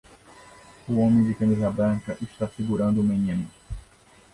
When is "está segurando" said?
2.23-3.01